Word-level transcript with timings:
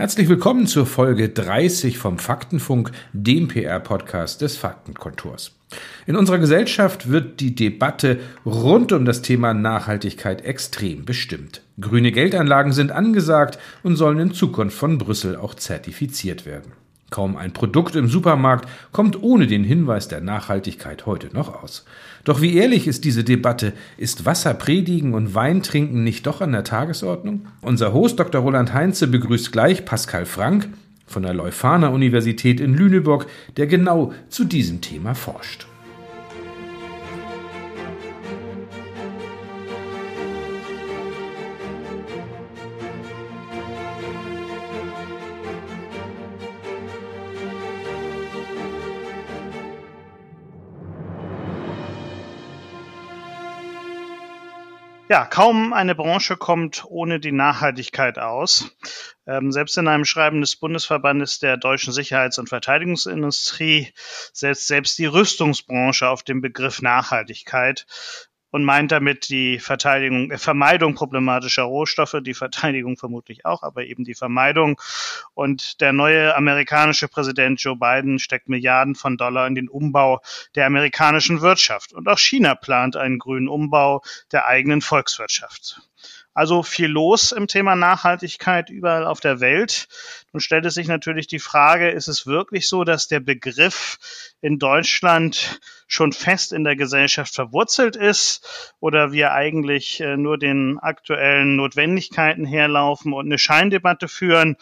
Herzlich 0.00 0.30
willkommen 0.30 0.66
zur 0.66 0.86
Folge 0.86 1.28
30 1.28 1.98
vom 1.98 2.16
Faktenfunk, 2.16 2.90
dem 3.12 3.48
PR-Podcast 3.48 4.40
des 4.40 4.56
Faktenkontors. 4.56 5.52
In 6.06 6.16
unserer 6.16 6.38
Gesellschaft 6.38 7.10
wird 7.10 7.38
die 7.38 7.54
Debatte 7.54 8.18
rund 8.46 8.92
um 8.92 9.04
das 9.04 9.20
Thema 9.20 9.52
Nachhaltigkeit 9.52 10.42
extrem 10.42 11.04
bestimmt. 11.04 11.60
Grüne 11.78 12.12
Geldanlagen 12.12 12.72
sind 12.72 12.92
angesagt 12.92 13.58
und 13.82 13.96
sollen 13.96 14.20
in 14.20 14.32
Zukunft 14.32 14.78
von 14.78 14.96
Brüssel 14.96 15.36
auch 15.36 15.52
zertifiziert 15.52 16.46
werden. 16.46 16.72
Kaum 17.10 17.36
ein 17.36 17.52
Produkt 17.52 17.96
im 17.96 18.08
Supermarkt 18.08 18.68
kommt 18.92 19.20
ohne 19.22 19.46
den 19.46 19.64
Hinweis 19.64 20.08
der 20.08 20.20
Nachhaltigkeit 20.20 21.06
heute 21.06 21.28
noch 21.34 21.62
aus. 21.62 21.84
Doch 22.24 22.40
wie 22.40 22.54
ehrlich 22.56 22.86
ist 22.86 23.04
diese 23.04 23.24
Debatte? 23.24 23.72
Ist 23.96 24.26
Wasser 24.26 24.54
predigen 24.54 25.14
und 25.14 25.34
Wein 25.34 25.62
trinken 25.62 26.04
nicht 26.04 26.26
doch 26.26 26.40
an 26.40 26.52
der 26.52 26.64
Tagesordnung? 26.64 27.46
Unser 27.62 27.92
Host 27.92 28.20
Dr. 28.20 28.40
Roland 28.40 28.72
Heinze 28.72 29.08
begrüßt 29.08 29.50
gleich 29.52 29.84
Pascal 29.84 30.24
Frank 30.24 30.68
von 31.06 31.24
der 31.24 31.34
Leuphana 31.34 31.88
Universität 31.88 32.60
in 32.60 32.74
Lüneburg, 32.74 33.26
der 33.56 33.66
genau 33.66 34.12
zu 34.28 34.44
diesem 34.44 34.80
Thema 34.80 35.14
forscht. 35.14 35.66
Ja, 55.10 55.24
kaum 55.26 55.72
eine 55.72 55.96
Branche 55.96 56.36
kommt 56.36 56.84
ohne 56.86 57.18
die 57.18 57.32
Nachhaltigkeit 57.32 58.20
aus. 58.20 58.70
Ähm, 59.26 59.50
selbst 59.50 59.76
in 59.76 59.88
einem 59.88 60.04
Schreiben 60.04 60.40
des 60.40 60.54
Bundesverbandes 60.54 61.40
der 61.40 61.56
deutschen 61.56 61.92
Sicherheits- 61.92 62.38
und 62.38 62.48
Verteidigungsindustrie 62.48 63.92
setzt 64.32 64.68
selbst 64.68 64.96
die 65.00 65.06
Rüstungsbranche 65.06 66.08
auf 66.08 66.22
den 66.22 66.40
Begriff 66.40 66.80
Nachhaltigkeit 66.80 67.86
und 68.50 68.64
meint 68.64 68.92
damit 68.92 69.28
die 69.28 69.58
Verteidigung, 69.58 70.30
äh, 70.30 70.38
Vermeidung 70.38 70.94
problematischer 70.94 71.62
Rohstoffe, 71.62 72.16
die 72.22 72.34
Verteidigung 72.34 72.96
vermutlich 72.96 73.46
auch, 73.46 73.62
aber 73.62 73.84
eben 73.84 74.04
die 74.04 74.14
Vermeidung. 74.14 74.80
Und 75.34 75.80
der 75.80 75.92
neue 75.92 76.34
amerikanische 76.36 77.08
Präsident 77.08 77.60
Joe 77.62 77.76
Biden 77.76 78.18
steckt 78.18 78.48
Milliarden 78.48 78.94
von 78.94 79.16
Dollar 79.16 79.46
in 79.46 79.54
den 79.54 79.68
Umbau 79.68 80.20
der 80.54 80.66
amerikanischen 80.66 81.40
Wirtschaft. 81.40 81.92
Und 81.92 82.08
auch 82.08 82.18
China 82.18 82.54
plant 82.54 82.96
einen 82.96 83.18
grünen 83.18 83.48
Umbau 83.48 84.02
der 84.32 84.46
eigenen 84.46 84.80
Volkswirtschaft. 84.80 85.80
Also 86.32 86.62
viel 86.62 86.86
los 86.86 87.32
im 87.32 87.48
Thema 87.48 87.74
Nachhaltigkeit 87.74 88.70
überall 88.70 89.04
auf 89.04 89.18
der 89.18 89.40
Welt. 89.40 89.88
Nun 90.32 90.40
stellt 90.40 90.64
es 90.64 90.74
sich 90.74 90.86
natürlich 90.86 91.26
die 91.26 91.40
Frage, 91.40 91.90
ist 91.90 92.06
es 92.06 92.24
wirklich 92.24 92.68
so, 92.68 92.84
dass 92.84 93.08
der 93.08 93.18
Begriff 93.18 93.98
in 94.40 94.58
Deutschland 94.58 95.60
schon 95.88 96.12
fest 96.12 96.52
in 96.52 96.62
der 96.62 96.76
Gesellschaft 96.76 97.34
verwurzelt 97.34 97.96
ist 97.96 98.74
oder 98.78 99.10
wir 99.10 99.32
eigentlich 99.32 100.00
äh, 100.00 100.16
nur 100.16 100.38
den 100.38 100.78
aktuellen 100.78 101.56
Notwendigkeiten 101.56 102.44
herlaufen 102.44 103.12
und 103.12 103.26
eine 103.26 103.38
Scheindebatte 103.38 104.06
führen 104.06 104.56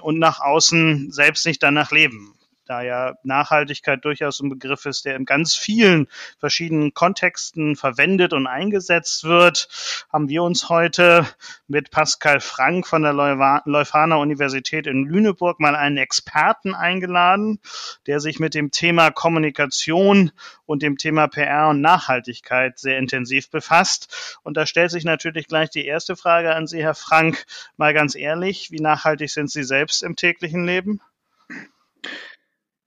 und 0.00 0.18
nach 0.18 0.40
außen 0.40 1.12
selbst 1.12 1.44
nicht 1.44 1.62
danach 1.62 1.90
leben? 1.90 2.35
Da 2.66 2.82
ja 2.82 3.14
Nachhaltigkeit 3.22 4.04
durchaus 4.04 4.40
ein 4.40 4.48
Begriff 4.48 4.86
ist, 4.86 5.04
der 5.04 5.16
in 5.16 5.24
ganz 5.24 5.54
vielen 5.54 6.08
verschiedenen 6.38 6.94
Kontexten 6.94 7.76
verwendet 7.76 8.32
und 8.32 8.46
eingesetzt 8.46 9.24
wird, 9.24 9.68
haben 10.12 10.28
wir 10.28 10.42
uns 10.42 10.68
heute 10.68 11.26
mit 11.68 11.90
Pascal 11.90 12.40
Frank 12.40 12.86
von 12.86 13.02
der 13.02 13.12
Leuphana 13.12 14.16
Universität 14.16 14.86
in 14.86 15.04
Lüneburg 15.04 15.60
mal 15.60 15.76
einen 15.76 15.96
Experten 15.96 16.74
eingeladen, 16.74 17.60
der 18.06 18.20
sich 18.20 18.40
mit 18.40 18.54
dem 18.54 18.70
Thema 18.70 19.10
Kommunikation 19.10 20.32
und 20.66 20.82
dem 20.82 20.98
Thema 20.98 21.28
PR 21.28 21.68
und 21.68 21.80
Nachhaltigkeit 21.80 22.78
sehr 22.78 22.98
intensiv 22.98 23.50
befasst. 23.50 24.38
Und 24.42 24.56
da 24.56 24.66
stellt 24.66 24.90
sich 24.90 25.04
natürlich 25.04 25.46
gleich 25.46 25.70
die 25.70 25.86
erste 25.86 26.16
Frage 26.16 26.54
an 26.54 26.66
Sie, 26.66 26.82
Herr 26.82 26.94
Frank, 26.94 27.46
mal 27.76 27.94
ganz 27.94 28.16
ehrlich, 28.16 28.70
wie 28.70 28.80
nachhaltig 28.80 29.30
sind 29.30 29.50
Sie 29.50 29.62
selbst 29.62 30.02
im 30.02 30.16
täglichen 30.16 30.64
Leben? 30.64 31.00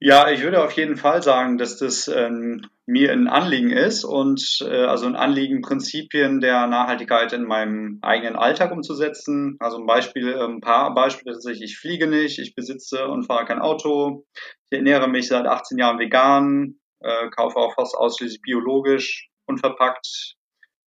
Ja, 0.02 0.30
ich 0.32 0.42
würde 0.44 0.64
auf 0.64 0.72
jeden 0.74 0.96
Fall 0.96 1.22
sagen, 1.22 1.58
dass 1.58 1.78
das 1.78 2.08
ähm, 2.08 2.66
mir 2.86 3.12
ein 3.12 3.28
Anliegen 3.28 3.72
ist 3.72 4.06
und 4.06 4.60
äh, 4.62 4.86
also 4.86 5.06
ein 5.06 5.18
Anliegen, 5.18 5.62
Prinzipien 5.62 6.40
der 6.40 6.68
Nachhaltigkeit 6.68 7.34
in 7.34 7.44
meinem 7.44 8.00
eigenen 8.02 8.38
Alltag 8.38 8.72
umzusetzen. 8.72 9.58
Also 9.60 9.78
ein 9.78 9.86
Beispiel, 9.86 10.30
äh, 10.30 10.42
ein 10.42 10.62
paar 10.62 10.94
Beispiele 10.94 11.34
tatsächlich. 11.34 11.72
Ich 11.72 11.78
fliege 11.80 12.08
nicht, 12.08 12.40
ich 12.40 12.56
besitze 12.56 13.10
und 13.10 13.26
fahre 13.26 13.44
kein 13.44 13.60
Auto, 13.60 14.24
ich 14.70 14.78
ernähre 14.78 15.10
mich 15.10 15.28
seit 15.28 15.46
18 15.46 15.78
Jahren 15.78 16.00
vegan, 16.00 16.80
äh, 17.02 17.30
kaufe 17.32 17.58
auch 17.58 17.74
fast 17.76 17.98
ausschließlich 17.98 18.42
biologisch, 18.42 19.28
unverpackt, 19.48 20.36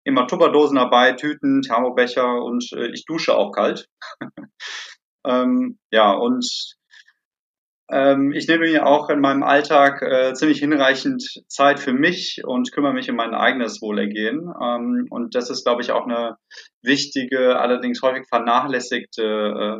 immer 0.05 0.29
Tupperdosen 0.29 0.77
dabei, 0.77 1.15
Tüten, 1.15 1.63
Thermobecher 1.63 2.45
und 2.45 2.65
äh, 2.77 2.93
ich 2.93 3.07
dusche 3.07 3.37
auch 3.37 3.51
kalt. 3.51 3.89
ähm, 5.27 5.81
ja, 5.91 6.13
und 6.13 6.79
ähm, 7.93 8.33
ich 8.33 8.47
nehme 8.47 8.67
mir 8.67 8.87
auch 8.87 9.11
in 9.11 9.21
meinem 9.21 9.43
Alltag 9.43 10.03
äh, 10.03 10.33
ziemlich 10.35 10.61
hinreichend 10.61 11.23
Zeit 11.49 11.81
für 11.81 11.93
mich 11.93 12.41
und 12.45 12.71
kümmere 12.73 12.93
mich 12.93 13.11
um 13.11 13.17
mein 13.17 13.35
eigenes 13.35 13.83
Wohlergehen. 13.83 14.53
Ähm, 14.63 15.07
und 15.11 15.35
das 15.35 15.51
ist, 15.51 15.65
glaube 15.65 15.83
ich, 15.83 15.91
auch 15.91 16.07
eine 16.07 16.37
wichtige, 16.83 17.59
allerdings 17.59 18.01
häufig 18.03 18.27
vernachlässigte 18.29 19.23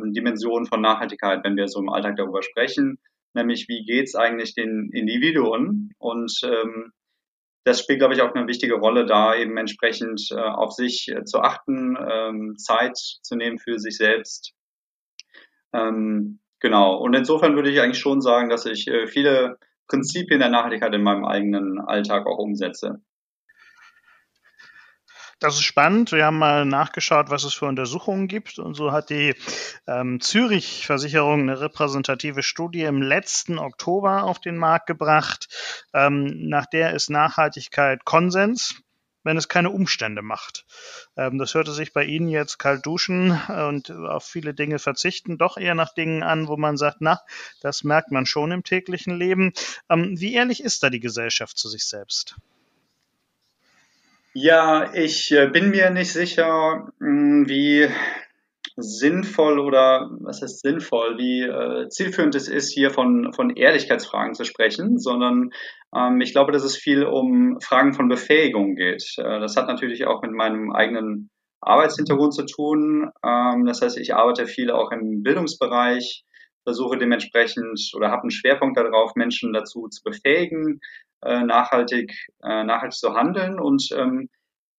äh, 0.03 0.11
Dimension 0.11 0.65
von 0.65 0.81
Nachhaltigkeit, 0.81 1.39
wenn 1.43 1.55
wir 1.55 1.67
so 1.67 1.79
im 1.79 1.89
Alltag 1.89 2.17
darüber 2.17 2.43
sprechen. 2.43 2.99
Nämlich, 3.33 3.67
wie 3.69 3.85
geht's 3.85 4.15
eigentlich 4.15 4.55
den 4.55 4.89
Individuen? 4.91 5.91
Und 5.97 6.33
ähm, 6.43 6.91
das 7.63 7.79
spielt, 7.79 7.99
glaube 7.99 8.13
ich, 8.13 8.21
auch 8.21 8.33
eine 8.33 8.47
wichtige 8.47 8.75
Rolle, 8.75 9.05
da 9.05 9.35
eben 9.35 9.55
entsprechend 9.55 10.27
äh, 10.31 10.35
auf 10.35 10.73
sich 10.73 11.07
äh, 11.07 11.23
zu 11.23 11.39
achten, 11.39 11.95
ähm, 11.97 12.55
Zeit 12.57 12.97
zu 12.97 13.35
nehmen 13.35 13.57
für 13.57 13.79
sich 13.79 13.95
selbst. 13.95 14.53
Ähm, 15.73 16.40
Genau. 16.61 16.95
Und 16.95 17.15
insofern 17.15 17.55
würde 17.55 17.71
ich 17.71 17.81
eigentlich 17.81 17.99
schon 17.99 18.21
sagen, 18.21 18.49
dass 18.49 18.65
ich 18.65 18.87
äh, 18.87 19.07
viele 19.07 19.57
Prinzipien 19.87 20.39
der 20.39 20.49
Nachhaltigkeit 20.49 20.93
in 20.93 21.03
meinem 21.03 21.25
eigenen 21.25 21.79
Alltag 21.79 22.25
auch 22.27 22.37
umsetze. 22.37 23.01
Das 25.39 25.55
ist 25.55 25.63
spannend. 25.63 26.11
Wir 26.11 26.25
haben 26.25 26.37
mal 26.37 26.65
nachgeschaut, 26.65 27.31
was 27.31 27.43
es 27.43 27.55
für 27.55 27.65
Untersuchungen 27.65 28.27
gibt. 28.27 28.59
Und 28.59 28.75
so 28.75 28.91
hat 28.91 29.09
die 29.09 29.33
ähm, 29.87 30.21
Zürich-Versicherung 30.21 31.41
eine 31.41 31.59
repräsentative 31.59 32.43
Studie 32.43 32.83
im 32.83 33.01
letzten 33.01 33.57
Oktober 33.57 34.23
auf 34.23 34.39
den 34.39 34.55
Markt 34.55 34.85
gebracht. 34.85 35.47
Ähm, 35.95 36.47
nach 36.47 36.67
der 36.67 36.93
ist 36.93 37.09
Nachhaltigkeit 37.09 38.05
Konsens 38.05 38.83
wenn 39.23 39.37
es 39.37 39.47
keine 39.47 39.69
Umstände 39.69 40.21
macht. 40.21 40.65
Ähm, 41.17 41.37
das 41.37 41.53
hörte 41.53 41.71
sich 41.71 41.93
bei 41.93 42.03
Ihnen 42.03 42.27
jetzt 42.27 42.57
kalt 42.57 42.85
duschen 42.85 43.31
und 43.67 43.91
auf 43.91 44.25
viele 44.25 44.53
Dinge 44.53 44.79
verzichten 44.79 45.37
doch 45.37 45.57
eher 45.57 45.75
nach 45.75 45.93
Dingen 45.93 46.23
an, 46.23 46.47
wo 46.47 46.57
man 46.57 46.77
sagt, 46.77 46.97
na, 46.99 47.19
das 47.61 47.83
merkt 47.83 48.11
man 48.11 48.25
schon 48.25 48.51
im 48.51 48.63
täglichen 48.63 49.17
Leben. 49.17 49.53
Ähm, 49.89 50.19
wie 50.19 50.33
ehrlich 50.33 50.63
ist 50.63 50.83
da 50.83 50.89
die 50.89 50.99
Gesellschaft 50.99 51.57
zu 51.57 51.69
sich 51.69 51.85
selbst? 51.85 52.35
Ja, 54.33 54.93
ich 54.93 55.31
äh, 55.31 55.47
bin 55.47 55.71
mir 55.71 55.89
nicht 55.89 56.13
sicher, 56.13 56.91
hm, 56.99 57.49
wie 57.49 57.89
sinnvoll 58.81 59.59
oder 59.59 60.09
was 60.19 60.41
heißt 60.41 60.61
sinnvoll, 60.61 61.17
wie 61.17 61.43
äh, 61.43 61.87
zielführend 61.89 62.35
es 62.35 62.47
ist, 62.47 62.71
hier 62.71 62.91
von, 62.91 63.33
von 63.33 63.49
Ehrlichkeitsfragen 63.51 64.33
zu 64.33 64.43
sprechen, 64.43 64.99
sondern 64.99 65.51
ähm, 65.95 66.21
ich 66.21 66.33
glaube, 66.33 66.51
dass 66.51 66.63
es 66.63 66.75
viel 66.75 67.03
um 67.03 67.59
Fragen 67.61 67.93
von 67.93 68.07
Befähigung 68.07 68.75
geht. 68.75 69.03
Äh, 69.17 69.39
das 69.39 69.55
hat 69.57 69.67
natürlich 69.67 70.05
auch 70.05 70.21
mit 70.21 70.31
meinem 70.31 70.71
eigenen 70.71 71.29
Arbeitshintergrund 71.61 72.33
zu 72.33 72.45
tun. 72.45 73.09
Ähm, 73.25 73.65
das 73.65 73.81
heißt, 73.81 73.97
ich 73.97 74.15
arbeite 74.15 74.47
viel 74.47 74.71
auch 74.71 74.91
im 74.91 75.23
Bildungsbereich, 75.23 76.23
versuche 76.63 76.97
dementsprechend 76.97 77.91
oder 77.95 78.09
habe 78.09 78.23
einen 78.23 78.31
Schwerpunkt 78.31 78.77
darauf, 78.77 79.15
Menschen 79.15 79.53
dazu 79.53 79.87
zu 79.87 80.03
befähigen, 80.03 80.79
äh, 81.23 81.43
nachhaltig, 81.43 82.11
äh, 82.43 82.63
nachhaltig 82.63 82.97
zu 82.97 83.13
handeln 83.13 83.59
und 83.59 83.89
ähm, 83.95 84.29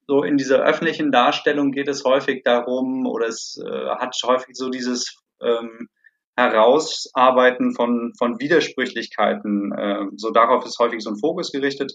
so 0.07 0.23
in 0.23 0.37
dieser 0.37 0.63
öffentlichen 0.63 1.13
Darstellung 1.13 1.73
geht 1.73 1.89
es 1.89 2.05
häufig 2.05 2.43
darum 2.45 3.07
oder 3.07 3.27
es 3.27 3.61
äh, 3.65 3.89
hat 3.97 4.17
häufig 4.25 4.57
so 4.57 4.69
dieses 4.69 5.17
ähm, 5.41 5.89
Herausarbeiten 6.37 7.75
von, 7.75 8.13
von 8.19 8.41
Widersprüchlichkeiten. 8.41 9.73
Äh, 9.73 10.05
so 10.17 10.31
darauf 10.31 10.65
ist 10.65 10.79
häufig 10.79 11.03
so 11.03 11.11
ein 11.11 11.19
Fokus 11.19 11.53
gerichtet. 11.53 11.93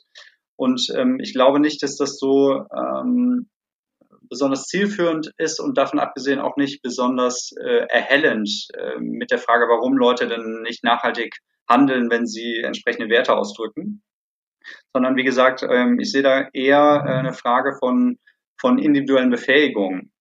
Und 0.56 0.88
ähm, 0.96 1.20
ich 1.22 1.34
glaube 1.34 1.60
nicht, 1.60 1.84
dass 1.84 1.98
das 1.98 2.18
so 2.18 2.66
ähm, 2.76 3.50
besonders 4.30 4.64
zielführend 4.64 5.32
ist 5.38 5.60
und 5.60 5.78
davon 5.78 6.00
abgesehen 6.00 6.40
auch 6.40 6.58
nicht 6.58 6.82
besonders 6.82 7.52
äh, 7.62 7.86
erhellend 7.90 8.50
äh, 8.74 9.00
mit 9.00 9.32
der 9.32 9.38
Frage, 9.38 9.66
warum 9.70 9.98
Leute 9.98 10.28
denn 10.28 10.62
nicht 10.62 10.84
nachhaltig 10.84 11.38
handeln, 11.70 12.10
wenn 12.10 12.26
sie 12.26 12.60
entsprechende 12.60 13.10
Werte 13.10 13.36
ausdrücken 13.36 14.02
sondern 14.94 15.16
wie 15.16 15.24
gesagt, 15.24 15.66
ähm, 15.70 16.00
ich 16.00 16.12
sehe 16.12 16.24
da 16.24 16.48
eher 16.54 17.04
äh, 17.06 17.12
eine 17.12 17.34
Frage 17.34 17.76
von, 17.80 18.18
von 18.60 18.78
individuellen 18.78 19.30
Befähigungen. 19.30 20.12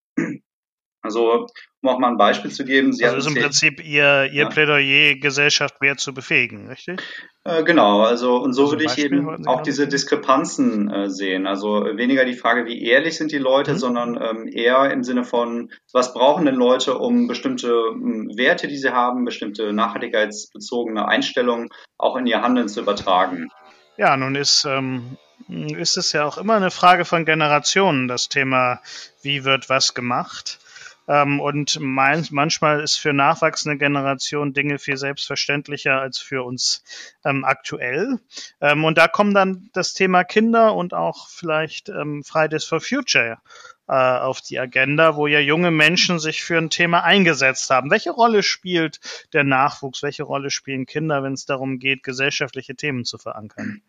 Also 1.03 1.47
um 1.81 1.89
auch 1.89 1.99
mal 1.99 2.09
ein 2.09 2.17
Beispiel 2.17 2.51
zu 2.51 2.65
geben. 2.65 2.91
Sie 2.91 3.05
also 3.05 3.17
ist 3.17 3.27
im 3.27 3.41
Prinzip 3.41 3.83
Ihr, 3.83 4.25
Ihr 4.25 4.43
ja. 4.43 4.49
Plädoyer, 4.49 5.15
Gesellschaft 5.15 5.79
mehr 5.79 5.95
zu 5.95 6.13
befähigen, 6.13 6.67
richtig? 6.67 6.99
Äh, 7.43 7.63
genau, 7.63 8.01
also 8.01 8.37
und 8.37 8.53
so 8.53 8.63
also 8.63 8.73
würde 8.73 8.85
ich 8.85 8.97
eben 8.97 9.47
auch 9.47 9.61
diese 9.61 9.87
Diskrepanzen 9.87 10.91
äh, 10.91 11.09
sehen. 11.09 11.45
Also 11.45 11.85
weniger 11.95 12.25
die 12.25 12.33
Frage, 12.33 12.65
wie 12.65 12.83
ehrlich 12.83 13.15
sind 13.15 13.31
die 13.31 13.37
Leute, 13.37 13.73
mhm. 13.73 13.77
sondern 13.77 14.19
ähm, 14.21 14.49
eher 14.51 14.91
im 14.91 15.03
Sinne 15.03 15.23
von, 15.23 15.71
was 15.93 16.13
brauchen 16.13 16.45
denn 16.45 16.55
Leute, 16.55 16.97
um 16.97 17.27
bestimmte 17.27 17.69
ähm, 17.91 18.31
Werte, 18.35 18.67
die 18.67 18.77
sie 18.77 18.91
haben, 18.91 19.23
bestimmte 19.23 19.71
nachhaltigkeitsbezogene 19.71 21.07
Einstellungen 21.07 21.69
auch 21.97 22.17
in 22.17 22.25
ihr 22.25 22.41
Handeln 22.41 22.67
zu 22.67 22.81
übertragen. 22.81 23.49
Ja, 23.97 24.15
nun 24.15 24.35
ist 24.35 24.65
ähm, 24.65 25.17
ist 25.47 25.97
es 25.97 26.11
ja 26.11 26.25
auch 26.25 26.37
immer 26.37 26.55
eine 26.55 26.71
Frage 26.71 27.05
von 27.05 27.25
Generationen, 27.25 28.07
das 28.07 28.29
Thema, 28.29 28.81
wie 29.21 29.43
wird 29.43 29.69
was 29.69 29.93
gemacht. 29.93 30.59
Ähm, 31.07 31.39
und 31.39 31.79
mein, 31.79 32.27
manchmal 32.31 32.81
ist 32.81 32.97
für 32.97 33.13
nachwachsende 33.13 33.77
Generationen 33.77 34.53
Dinge 34.53 34.77
viel 34.77 34.97
selbstverständlicher 34.97 36.01
als 36.01 36.17
für 36.19 36.43
uns 36.43 36.83
ähm, 37.23 37.45
aktuell. 37.45 38.19
Ähm, 38.59 38.83
und 38.83 38.97
da 38.97 39.07
kommen 39.07 39.33
dann 39.33 39.69
das 39.73 39.93
Thema 39.93 40.23
Kinder 40.23 40.73
und 40.73 40.93
auch 40.93 41.29
vielleicht 41.29 41.89
ähm, 41.89 42.23
Fridays 42.23 42.65
for 42.65 42.81
Future 42.81 43.37
auf 43.87 44.41
die 44.41 44.59
Agenda, 44.59 45.15
wo 45.15 45.27
ja 45.27 45.39
junge 45.39 45.71
Menschen 45.71 46.19
sich 46.19 46.43
für 46.43 46.57
ein 46.57 46.69
Thema 46.69 47.03
eingesetzt 47.03 47.69
haben. 47.69 47.89
Welche 47.89 48.11
Rolle 48.11 48.43
spielt 48.43 48.99
der 49.33 49.43
Nachwuchs? 49.43 50.03
Welche 50.03 50.23
Rolle 50.23 50.49
spielen 50.49 50.85
Kinder, 50.85 51.23
wenn 51.23 51.33
es 51.33 51.45
darum 51.45 51.79
geht, 51.79 52.03
gesellschaftliche 52.03 52.75
Themen 52.75 53.05
zu 53.05 53.17
verankern? 53.17 53.81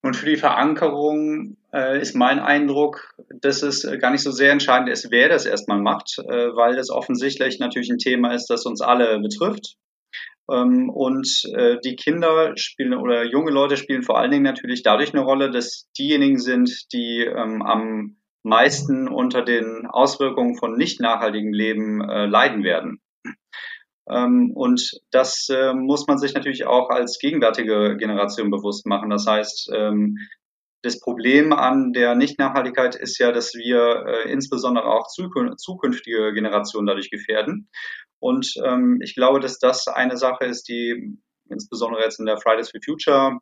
Und 0.00 0.16
für 0.16 0.26
die 0.26 0.36
Verankerung 0.36 1.56
äh, 1.72 2.00
ist 2.00 2.14
mein 2.14 2.38
Eindruck, 2.38 3.14
dass 3.40 3.62
es 3.62 3.84
äh, 3.84 3.98
gar 3.98 4.12
nicht 4.12 4.22
so 4.22 4.30
sehr 4.30 4.52
entscheidend 4.52 4.88
ist, 4.88 5.10
wer 5.10 5.28
das 5.28 5.44
erstmal 5.44 5.80
macht, 5.80 6.18
äh, 6.18 6.54
weil 6.54 6.76
das 6.76 6.90
offensichtlich 6.90 7.58
natürlich 7.58 7.90
ein 7.90 7.98
Thema 7.98 8.32
ist, 8.32 8.46
das 8.46 8.64
uns 8.64 8.80
alle 8.80 9.18
betrifft. 9.18 9.76
Ähm, 10.48 10.88
und 10.88 11.28
äh, 11.52 11.78
die 11.84 11.96
Kinder 11.96 12.52
spielen 12.56 12.94
oder 12.94 13.24
junge 13.24 13.50
Leute 13.50 13.76
spielen 13.76 14.02
vor 14.02 14.18
allen 14.18 14.30
Dingen 14.30 14.44
natürlich 14.44 14.84
dadurch 14.84 15.12
eine 15.12 15.24
Rolle, 15.24 15.50
dass 15.50 15.90
diejenigen 15.98 16.38
sind, 16.38 16.92
die 16.92 17.24
ähm, 17.24 17.62
am 17.62 18.17
meisten 18.48 19.08
unter 19.08 19.42
den 19.42 19.86
Auswirkungen 19.86 20.56
von 20.56 20.76
nicht 20.76 21.00
nachhaltigem 21.00 21.52
Leben 21.52 22.00
äh, 22.00 22.26
leiden 22.26 22.64
werden. 22.64 23.00
Ähm, 24.10 24.52
und 24.54 25.00
das 25.10 25.48
äh, 25.50 25.74
muss 25.74 26.06
man 26.06 26.18
sich 26.18 26.34
natürlich 26.34 26.66
auch 26.66 26.88
als 26.90 27.18
gegenwärtige 27.18 27.96
Generation 27.98 28.50
bewusst 28.50 28.86
machen. 28.86 29.10
Das 29.10 29.26
heißt, 29.26 29.70
ähm, 29.74 30.16
das 30.82 31.00
Problem 31.00 31.52
an 31.52 31.92
der 31.92 32.14
Nichtnachhaltigkeit 32.14 32.94
ist 32.94 33.18
ja, 33.18 33.32
dass 33.32 33.54
wir 33.54 34.06
äh, 34.06 34.32
insbesondere 34.32 34.86
auch 34.86 35.08
zukünftige 35.08 36.32
Generationen 36.32 36.86
dadurch 36.86 37.10
gefährden. 37.10 37.68
Und 38.20 38.54
ähm, 38.64 39.00
ich 39.02 39.14
glaube, 39.14 39.40
dass 39.40 39.58
das 39.58 39.88
eine 39.88 40.16
Sache 40.16 40.44
ist, 40.44 40.68
die 40.68 41.18
insbesondere 41.50 42.02
jetzt 42.02 42.20
in 42.20 42.26
der 42.26 42.38
Fridays 42.38 42.70
for 42.70 42.80
Future 42.84 43.38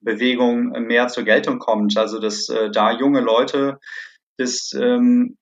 Bewegung 0.00 0.70
mehr 0.86 1.08
zur 1.08 1.24
Geltung 1.24 1.58
kommt. 1.58 1.96
Also 1.96 2.18
dass 2.20 2.48
äh, 2.48 2.70
da 2.70 2.92
junge 2.92 3.20
Leute 3.20 3.78
das 4.38 4.72
ähm, 4.74 5.36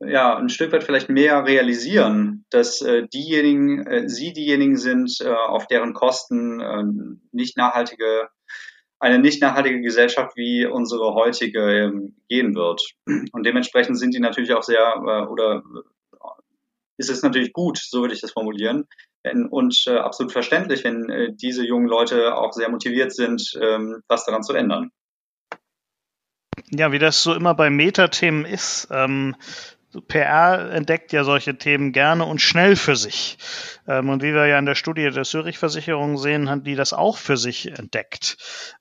ja, 0.00 0.36
ein 0.36 0.48
Stück 0.48 0.72
weit 0.72 0.84
vielleicht 0.84 1.10
mehr 1.10 1.44
realisieren, 1.44 2.46
dass 2.50 2.80
äh, 2.80 3.06
diejenigen, 3.08 3.86
äh, 3.86 4.08
sie 4.08 4.32
diejenigen 4.32 4.76
sind, 4.76 5.20
äh, 5.20 5.28
auf 5.28 5.66
deren 5.66 5.92
Kosten 5.92 6.60
äh, 6.60 6.84
nicht 7.32 7.56
nachhaltige, 7.56 8.28
eine 8.98 9.18
nicht 9.18 9.42
nachhaltige 9.42 9.80
Gesellschaft 9.80 10.36
wie 10.36 10.64
unsere 10.66 11.14
heutige 11.14 11.60
ähm, 11.60 12.16
gehen 12.28 12.54
wird. 12.54 12.82
Und 13.32 13.44
dementsprechend 13.44 13.98
sind 13.98 14.14
die 14.14 14.20
natürlich 14.20 14.54
auch 14.54 14.62
sehr, 14.62 14.94
äh, 14.96 15.26
oder 15.26 15.62
ist 16.96 17.10
es 17.10 17.22
natürlich 17.22 17.52
gut, 17.52 17.78
so 17.78 18.00
würde 18.00 18.14
ich 18.14 18.20
das 18.20 18.32
formulieren, 18.32 18.86
und 19.50 19.84
äh, 19.86 19.96
absolut 19.96 20.32
verständlich, 20.32 20.82
wenn 20.84 21.10
äh, 21.10 21.32
diese 21.34 21.64
jungen 21.64 21.86
Leute 21.86 22.36
auch 22.36 22.52
sehr 22.52 22.70
motiviert 22.70 23.12
sind, 23.12 23.52
ähm, 23.60 24.02
was 24.08 24.24
daran 24.24 24.42
zu 24.42 24.54
ändern. 24.54 24.92
Ja, 26.70 26.92
wie 26.92 26.98
das 26.98 27.22
so 27.22 27.34
immer 27.34 27.54
bei 27.54 27.68
Metathemen 27.68 28.44
ist, 28.44 28.88
ähm, 28.90 29.34
PR 30.06 30.70
entdeckt 30.70 31.12
ja 31.12 31.24
solche 31.24 31.58
Themen 31.58 31.92
gerne 31.92 32.24
und 32.24 32.40
schnell 32.40 32.76
für 32.76 32.94
sich. 32.94 33.38
Ähm, 33.88 34.08
und 34.08 34.22
wie 34.22 34.32
wir 34.32 34.46
ja 34.46 34.58
in 34.58 34.66
der 34.66 34.76
Studie 34.76 35.10
der 35.10 35.24
Zürich-Versicherung 35.24 36.16
sehen, 36.16 36.48
hat 36.48 36.66
die 36.66 36.76
das 36.76 36.92
auch 36.92 37.16
für 37.16 37.36
sich 37.36 37.76
entdeckt. 37.76 38.36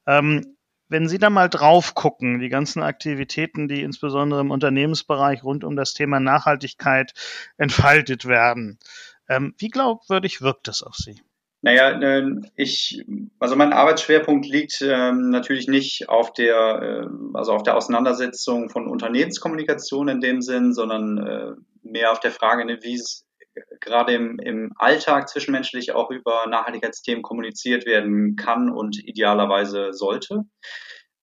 Ähm, 0.05 0.55
wenn 0.87 1.07
Sie 1.07 1.17
da 1.17 1.29
mal 1.29 1.49
drauf 1.49 1.95
gucken, 1.95 2.39
die 2.39 2.49
ganzen 2.49 2.81
Aktivitäten, 2.83 3.67
die 3.67 3.81
insbesondere 3.81 4.41
im 4.41 4.51
Unternehmensbereich 4.51 5.43
rund 5.43 5.63
um 5.63 5.75
das 5.75 5.93
Thema 5.93 6.19
Nachhaltigkeit 6.19 7.13
entfaltet 7.57 8.25
werden, 8.25 8.79
ähm, 9.27 9.53
wie 9.57 9.69
glaubwürdig 9.69 10.41
wirkt 10.41 10.67
das 10.67 10.83
auf 10.83 10.95
Sie? 10.95 11.21
Naja, 11.61 11.99
ähm, 12.01 12.45
ich, 12.55 13.03
also 13.39 13.55
mein 13.57 13.73
Arbeitsschwerpunkt 13.73 14.47
liegt 14.47 14.81
ähm, 14.81 15.29
natürlich 15.29 15.67
nicht 15.67 16.07
auf 16.07 16.31
der, 16.31 17.05
äh, 17.05 17.07
also 17.33 17.51
auf 17.51 17.63
der 17.63 17.75
Auseinandersetzung 17.75 18.69
von 18.69 18.87
Unternehmenskommunikation 18.87 20.07
in 20.07 20.21
dem 20.21 20.41
Sinn, 20.41 20.73
sondern 20.73 21.17
äh, 21.17 21.51
mehr 21.83 22.11
auf 22.11 22.21
der 22.21 22.31
Frage, 22.31 22.65
ne, 22.65 22.79
wie 22.81 22.95
es 22.95 23.25
gerade 23.81 24.13
im, 24.13 24.39
im 24.39 24.71
Alltag 24.77 25.27
zwischenmenschlich 25.27 25.91
auch 25.91 26.11
über 26.11 26.45
Nachhaltigkeitsthemen 26.47 27.23
kommuniziert 27.23 27.85
werden 27.85 28.37
kann 28.37 28.69
und 28.69 28.97
idealerweise 28.97 29.91
sollte. 29.91 30.45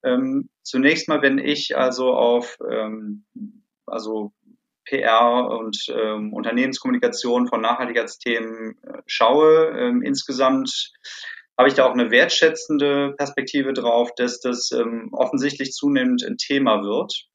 Ähm, 0.04 0.50
zunächst 0.62 1.08
mal, 1.08 1.22
wenn 1.22 1.38
ich 1.38 1.76
also 1.78 2.12
auf 2.12 2.58
ähm, 2.70 3.24
also 3.86 4.32
PR 4.86 5.48
und 5.50 5.76
ähm, 5.90 6.32
Unternehmenskommunikation 6.32 7.48
von 7.48 7.60
Nachhaltigkeitsthemen 7.60 8.78
äh, 8.82 9.02
schaue. 9.06 9.70
Ähm, 9.76 10.02
insgesamt 10.02 10.92
habe 11.58 11.68
ich 11.68 11.74
da 11.74 11.86
auch 11.86 11.92
eine 11.92 12.10
wertschätzende 12.10 13.14
Perspektive 13.16 13.72
drauf, 13.72 14.10
dass 14.16 14.40
das 14.40 14.70
ähm, 14.72 15.10
offensichtlich 15.12 15.72
zunehmend 15.72 16.24
ein 16.24 16.36
Thema 16.36 16.82
wird. 16.82 17.26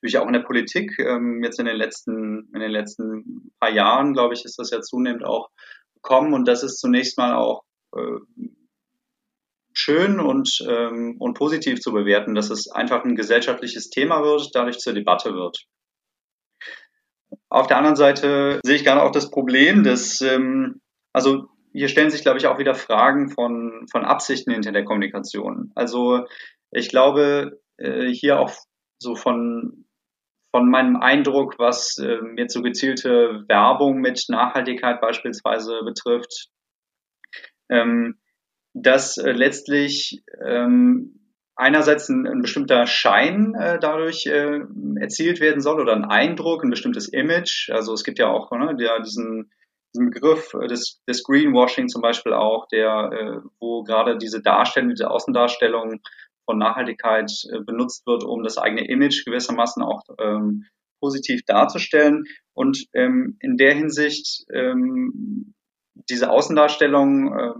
Natürlich 0.00 0.18
auch 0.18 0.26
in 0.26 0.34
der 0.34 0.40
Politik. 0.40 0.98
Ähm, 0.98 1.42
jetzt 1.42 1.58
in 1.58 1.66
den 1.66 1.76
letzten, 1.76 2.50
in 2.54 2.60
den 2.60 2.70
letzten 2.70 3.52
paar 3.58 3.70
Jahren, 3.70 4.12
glaube 4.12 4.34
ich, 4.34 4.44
ist 4.44 4.58
das 4.58 4.70
ja 4.70 4.80
zunehmend 4.80 5.24
auch 5.24 5.48
gekommen 5.94 6.34
und 6.34 6.46
das 6.46 6.62
ist 6.62 6.78
zunächst 6.78 7.16
mal 7.18 7.34
auch 7.34 7.62
äh, 7.96 8.18
schön 9.72 10.20
und, 10.20 10.64
ähm, 10.68 11.16
und 11.18 11.34
positiv 11.34 11.80
zu 11.80 11.92
bewerten, 11.92 12.34
dass 12.34 12.50
es 12.50 12.70
einfach 12.70 13.04
ein 13.04 13.16
gesellschaftliches 13.16 13.90
Thema 13.90 14.22
wird, 14.22 14.50
dadurch 14.54 14.78
zur 14.78 14.92
Debatte 14.92 15.34
wird. 15.34 15.64
Auf 17.52 17.66
der 17.66 17.76
anderen 17.76 17.96
Seite 17.96 18.60
sehe 18.64 18.76
ich 18.76 18.84
gerade 18.84 19.02
auch 19.02 19.10
das 19.10 19.30
Problem, 19.30 19.84
dass, 19.84 20.22
ähm, 20.22 20.80
also 21.12 21.50
hier 21.74 21.88
stellen 21.88 22.08
sich, 22.08 22.22
glaube 22.22 22.38
ich, 22.38 22.46
auch 22.46 22.58
wieder 22.58 22.74
Fragen 22.74 23.28
von, 23.28 23.86
von 23.90 24.06
Absichten 24.06 24.52
hinter 24.52 24.72
der 24.72 24.86
Kommunikation. 24.86 25.70
Also 25.74 26.24
ich 26.70 26.88
glaube, 26.88 27.60
äh, 27.76 28.06
hier 28.08 28.40
auch 28.40 28.50
so 28.98 29.14
von, 29.16 29.84
von 30.50 30.70
meinem 30.70 30.96
Eindruck, 30.96 31.58
was 31.58 31.98
äh, 31.98 32.20
jetzt 32.38 32.54
so 32.54 32.62
gezielte 32.62 33.44
Werbung 33.48 34.00
mit 34.00 34.24
Nachhaltigkeit 34.28 35.02
beispielsweise 35.02 35.82
betrifft, 35.84 36.48
ähm, 37.68 38.18
dass 38.72 39.18
äh, 39.18 39.32
letztlich 39.32 40.22
ähm, 40.42 41.21
einerseits 41.62 42.08
ein, 42.08 42.26
ein 42.26 42.42
bestimmter 42.42 42.86
Schein 42.86 43.54
äh, 43.54 43.78
dadurch 43.78 44.26
äh, 44.26 44.60
erzielt 45.00 45.40
werden 45.40 45.60
soll 45.60 45.80
oder 45.80 45.94
ein 45.94 46.04
Eindruck, 46.04 46.62
ein 46.62 46.70
bestimmtes 46.70 47.08
Image. 47.08 47.70
Also 47.70 47.94
es 47.94 48.04
gibt 48.04 48.18
ja 48.18 48.28
auch 48.28 48.50
ne, 48.50 48.76
der, 48.76 49.00
diesen, 49.00 49.50
diesen 49.94 50.10
Begriff 50.10 50.52
des, 50.68 51.00
des 51.08 51.22
Greenwashing 51.22 51.88
zum 51.88 52.02
Beispiel 52.02 52.32
auch, 52.32 52.66
der, 52.68 53.10
äh, 53.12 53.48
wo 53.60 53.82
gerade 53.84 54.18
diese 54.18 54.42
Darstellung, 54.42 54.90
diese 54.90 55.10
Außendarstellung 55.10 56.00
von 56.44 56.58
Nachhaltigkeit 56.58 57.30
äh, 57.50 57.60
benutzt 57.60 58.06
wird, 58.06 58.24
um 58.24 58.42
das 58.42 58.58
eigene 58.58 58.86
Image 58.88 59.24
gewissermaßen 59.24 59.82
auch 59.82 60.02
ähm, 60.18 60.66
positiv 61.00 61.42
darzustellen. 61.46 62.24
Und 62.54 62.86
ähm, 62.94 63.36
in 63.40 63.56
der 63.56 63.74
Hinsicht 63.74 64.44
ähm, 64.52 65.54
diese 66.10 66.30
Außendarstellung 66.30 67.32
äh, 67.38 67.52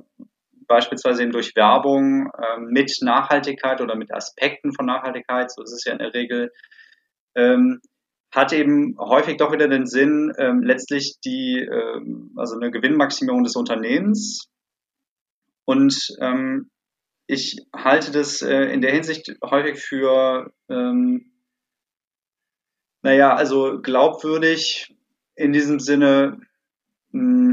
beispielsweise 0.67 1.23
eben 1.23 1.33
durch 1.33 1.55
Werbung 1.57 2.31
äh, 2.31 2.59
mit 2.61 2.99
Nachhaltigkeit 3.01 3.81
oder 3.81 3.97
mit 3.97 4.13
Aspekten 4.13 4.73
von 4.73 4.87
Nachhaltigkeit, 4.87 5.51
so 5.51 5.63
ist 5.63 5.73
es 5.73 5.85
ja 5.85 5.93
in 5.93 5.99
der 5.99 6.15
Regel, 6.15 6.51
ähm, 7.35 7.81
hat 8.33 8.53
eben 8.53 8.97
häufig 8.99 9.37
doch 9.37 9.53
wieder 9.53 9.69
den 9.69 9.87
Sinn, 9.87 10.33
ähm, 10.39 10.63
letztlich 10.63 11.19
die, 11.25 11.59
ähm, 11.59 12.33
also 12.37 12.57
eine 12.57 12.71
Gewinnmaximierung 12.71 13.45
des 13.45 13.57
Unternehmens. 13.57 14.49
Und 15.65 16.17
ähm, 16.21 16.71
ich 17.27 17.59
halte 17.75 18.11
das 18.11 18.43
äh, 18.43 18.65
in 18.73 18.81
der 18.81 18.93
Hinsicht 18.93 19.37
häufig 19.45 19.79
für, 19.79 20.53
ähm, 20.69 21.33
naja, 23.03 23.35
also 23.35 23.81
glaubwürdig 23.81 24.95
in 25.35 25.53
diesem 25.53 25.79
Sinne, 25.79 26.41
mh, 27.11 27.21
hm, 27.21 27.52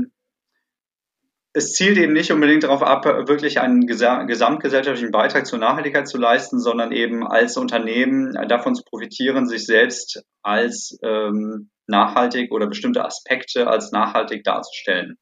es 1.59 1.73
zielt 1.73 1.97
eben 1.97 2.13
nicht 2.13 2.31
unbedingt 2.31 2.63
darauf 2.63 2.81
ab, 2.81 3.05
wirklich 3.05 3.59
einen 3.59 3.85
gesamtgesellschaftlichen 3.85 5.11
Beitrag 5.11 5.45
zur 5.45 5.59
Nachhaltigkeit 5.59 6.07
zu 6.07 6.17
leisten, 6.17 6.57
sondern 6.57 6.93
eben 6.93 7.27
als 7.27 7.57
Unternehmen 7.57 8.33
davon 8.47 8.75
zu 8.75 8.83
profitieren, 8.85 9.45
sich 9.45 9.65
selbst 9.65 10.23
als 10.41 10.97
ähm, 11.03 11.69
nachhaltig 11.85 12.53
oder 12.53 12.67
bestimmte 12.67 13.03
Aspekte 13.03 13.67
als 13.67 13.91
nachhaltig 13.91 14.45
darzustellen. 14.45 15.17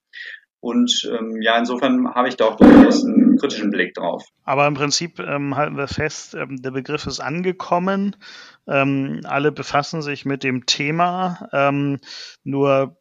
Und 0.60 1.10
ähm, 1.12 1.42
ja, 1.42 1.58
insofern 1.58 2.14
habe 2.14 2.30
ich 2.30 2.36
da 2.36 2.46
auch 2.46 2.58
durchaus 2.58 3.04
einen 3.04 3.38
kritischen 3.38 3.72
Blick 3.72 3.96
drauf. 3.96 4.24
Aber 4.44 4.68
im 4.68 4.76
Prinzip 4.76 5.20
ähm, 5.20 5.56
halten 5.56 5.78
wir 5.78 5.88
fest, 5.88 6.36
ähm, 6.36 6.62
der 6.62 6.72
Begriff 6.72 7.08
ist 7.08 7.20
angekommen. 7.20 8.16
Ähm, 8.68 9.22
alle 9.24 9.52
befassen 9.52 10.04
sich 10.04 10.26
mit 10.26 10.44
dem 10.44 10.68
Thema. 10.68 11.48
Ähm, 11.52 12.00
nur 12.44 12.98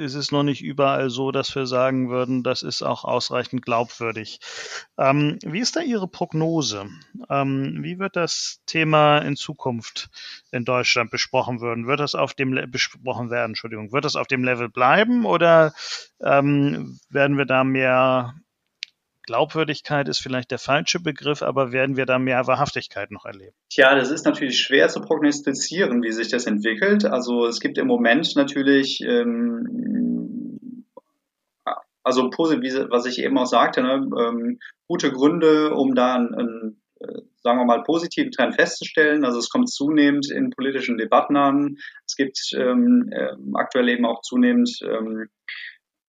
ist 0.00 0.14
es 0.14 0.32
noch 0.32 0.42
nicht 0.42 0.62
überall 0.62 1.10
so, 1.10 1.30
dass 1.30 1.54
wir 1.54 1.66
sagen 1.66 2.10
würden, 2.10 2.42
das 2.42 2.62
ist 2.62 2.82
auch 2.82 3.04
ausreichend 3.04 3.62
glaubwürdig. 3.62 4.40
Ähm, 4.98 5.38
wie 5.44 5.60
ist 5.60 5.76
da 5.76 5.80
Ihre 5.80 6.08
Prognose? 6.08 6.88
Ähm, 7.28 7.78
wie 7.82 7.98
wird 7.98 8.16
das 8.16 8.60
Thema 8.66 9.18
in 9.18 9.36
Zukunft 9.36 10.10
in 10.50 10.64
Deutschland 10.64 11.10
besprochen 11.10 11.60
werden? 11.60 11.86
Wird 11.86 12.00
das 12.00 12.14
auf 12.14 12.34
dem 12.34 12.52
Le 12.52 12.66
besprochen 12.66 13.30
werden? 13.30 13.50
Entschuldigung, 13.50 13.92
wird 13.92 14.04
das 14.04 14.16
auf 14.16 14.26
dem 14.26 14.42
Level 14.42 14.68
bleiben 14.68 15.24
oder 15.24 15.72
ähm, 16.22 16.98
werden 17.08 17.38
wir 17.38 17.46
da 17.46 17.62
mehr 17.62 18.34
Glaubwürdigkeit 19.22 20.08
ist 20.08 20.18
vielleicht 20.18 20.50
der 20.50 20.58
falsche 20.58 21.00
Begriff, 21.00 21.42
aber 21.42 21.72
werden 21.72 21.96
wir 21.96 22.06
da 22.06 22.18
mehr 22.18 22.46
Wahrhaftigkeit 22.46 23.10
noch 23.10 23.24
erleben? 23.24 23.54
Tja, 23.68 23.94
das 23.94 24.10
ist 24.10 24.24
natürlich 24.24 24.60
schwer 24.60 24.88
zu 24.88 25.00
prognostizieren, 25.00 26.02
wie 26.02 26.12
sich 26.12 26.28
das 26.28 26.46
entwickelt. 26.46 27.04
Also 27.04 27.46
es 27.46 27.60
gibt 27.60 27.78
im 27.78 27.86
Moment 27.86 28.34
natürlich, 28.36 29.00
ähm, 29.02 30.86
also 32.02 32.22
was 32.24 33.06
ich 33.06 33.18
eben 33.22 33.38
auch 33.38 33.46
sagte, 33.46 33.82
ne, 33.82 34.08
ähm, 34.18 34.58
gute 34.88 35.12
Gründe, 35.12 35.74
um 35.74 35.94
da 35.94 36.14
einen, 36.14 36.34
einen 36.34 36.82
äh, 37.00 37.22
sagen 37.42 37.58
wir 37.58 37.64
mal, 37.64 37.82
positiven 37.82 38.30
Trend 38.30 38.54
festzustellen. 38.54 39.24
Also 39.24 39.38
es 39.38 39.48
kommt 39.48 39.70
zunehmend 39.70 40.30
in 40.30 40.50
politischen 40.50 40.98
Debatten 40.98 41.36
an. 41.36 41.78
Es 42.06 42.16
gibt 42.16 42.38
ähm, 42.54 43.10
äh, 43.12 43.34
aktuell 43.54 43.88
eben 43.88 44.04
auch 44.04 44.20
zunehmend 44.20 44.78
ähm, 44.82 45.28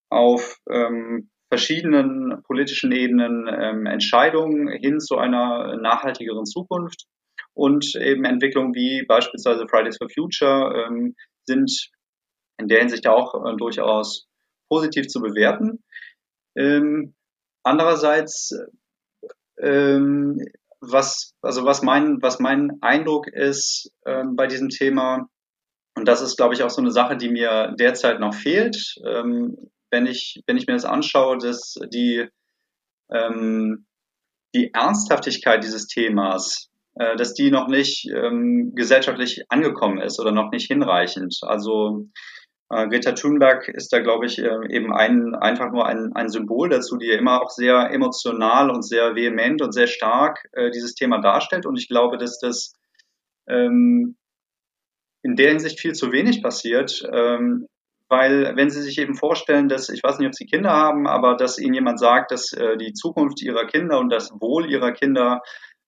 auf 0.09 0.59
ähm, 0.69 1.29
verschiedenen 1.51 2.41
politischen 2.43 2.93
Ebenen 2.93 3.45
ähm, 3.51 3.85
Entscheidungen 3.85 4.69
hin 4.69 5.01
zu 5.01 5.17
einer 5.17 5.75
nachhaltigeren 5.75 6.45
Zukunft 6.45 7.07
und 7.53 7.93
eben 7.95 8.23
Entwicklungen 8.23 8.73
wie 8.73 9.03
beispielsweise 9.05 9.67
Fridays 9.67 9.97
for 9.97 10.07
Future 10.09 10.87
ähm, 10.87 11.13
sind 11.45 11.89
in 12.57 12.69
der 12.69 12.79
Hinsicht 12.79 13.05
auch 13.05 13.33
äh, 13.45 13.57
durchaus 13.57 14.27
positiv 14.69 15.07
zu 15.07 15.19
bewerten. 15.19 15.83
Ähm, 16.55 17.15
andererseits, 17.63 18.57
ähm, 19.59 20.39
was, 20.79 21.33
also 21.41 21.65
was 21.65 21.81
mein, 21.81 22.21
was 22.21 22.39
mein 22.39 22.77
Eindruck 22.79 23.27
ist 23.27 23.91
ähm, 24.05 24.37
bei 24.37 24.47
diesem 24.47 24.69
Thema, 24.69 25.27
und 25.95 26.07
das 26.07 26.21
ist, 26.21 26.37
glaube 26.37 26.53
ich, 26.53 26.63
auch 26.63 26.69
so 26.69 26.81
eine 26.81 26.91
Sache, 26.91 27.17
die 27.17 27.29
mir 27.29 27.75
derzeit 27.77 28.21
noch 28.21 28.33
fehlt, 28.33 28.95
ähm, 29.05 29.57
wenn 29.91 30.05
ich, 30.05 30.41
wenn 30.47 30.57
ich 30.57 30.67
mir 30.67 30.73
das 30.73 30.85
anschaue, 30.85 31.37
dass 31.37 31.75
die, 31.93 32.27
ähm, 33.11 33.85
die 34.55 34.73
Ernsthaftigkeit 34.73 35.63
dieses 35.63 35.87
Themas, 35.87 36.69
äh, 36.95 37.15
dass 37.15 37.33
die 37.33 37.51
noch 37.51 37.67
nicht 37.67 38.09
ähm, 38.09 38.73
gesellschaftlich 38.75 39.43
angekommen 39.49 39.99
ist 39.99 40.19
oder 40.19 40.31
noch 40.31 40.51
nicht 40.51 40.67
hinreichend. 40.67 41.39
Also 41.41 42.07
äh, 42.69 42.87
Greta 42.87 43.11
Thunberg 43.11 43.67
ist 43.67 43.91
da, 43.91 43.99
glaube 43.99 44.25
ich, 44.25 44.39
äh, 44.39 44.49
eben 44.69 44.93
ein, 44.93 45.35
einfach 45.35 45.71
nur 45.71 45.85
ein, 45.85 46.11
ein 46.13 46.29
Symbol 46.29 46.69
dazu, 46.69 46.97
die 46.97 47.07
ja 47.07 47.17
immer 47.17 47.41
auch 47.41 47.49
sehr 47.49 47.91
emotional 47.91 48.69
und 48.69 48.83
sehr 48.83 49.15
vehement 49.15 49.61
und 49.61 49.73
sehr 49.73 49.87
stark 49.87 50.47
äh, 50.53 50.71
dieses 50.71 50.95
Thema 50.95 51.19
darstellt. 51.19 51.65
Und 51.65 51.77
ich 51.77 51.89
glaube, 51.89 52.17
dass 52.17 52.39
das 52.39 52.73
ähm, 53.47 54.15
in 55.23 55.35
der 55.35 55.49
Hinsicht 55.49 55.79
viel 55.79 55.93
zu 55.93 56.11
wenig 56.11 56.41
passiert. 56.41 57.03
Ähm, 57.11 57.67
weil 58.11 58.57
wenn 58.57 58.69
Sie 58.69 58.81
sich 58.81 58.97
eben 58.97 59.15
vorstellen, 59.15 59.69
dass, 59.69 59.87
ich 59.87 60.03
weiß 60.03 60.19
nicht, 60.19 60.27
ob 60.27 60.35
Sie 60.35 60.45
Kinder 60.45 60.71
haben, 60.71 61.07
aber 61.07 61.37
dass 61.37 61.57
Ihnen 61.57 61.75
jemand 61.75 61.97
sagt, 61.97 62.31
dass 62.31 62.51
äh, 62.51 62.75
die 62.75 62.91
Zukunft 62.91 63.41
Ihrer 63.41 63.65
Kinder 63.67 63.99
und 63.99 64.09
das 64.09 64.31
Wohl 64.33 64.69
Ihrer 64.69 64.91
Kinder 64.91 65.41